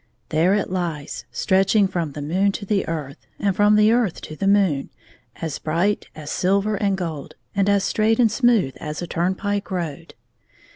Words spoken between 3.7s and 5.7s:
the earth to the moon, as